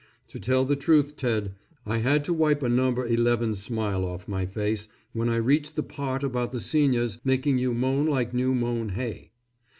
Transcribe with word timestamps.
To 0.29 0.39
tell 0.39 0.65
the 0.65 0.75
truth, 0.75 1.15
Ted, 1.15 1.53
I 1.85 1.99
had 1.99 2.23
to 2.23 2.33
wipe 2.33 2.63
a 2.63 2.69
number 2.69 3.05
eleven 3.05 3.53
smile 3.53 4.03
off 4.03 4.27
my 4.27 4.47
face 4.47 4.87
when 5.13 5.29
I 5.29 5.35
reached 5.35 5.75
the 5.75 5.83
part 5.83 6.23
about 6.23 6.51
the 6.51 6.59
seniors 6.59 7.19
making 7.23 7.59
you 7.59 7.71
moan 7.75 8.07
like 8.07 8.33
new 8.33 8.55
mown 8.55 8.89
hay. 8.89 9.29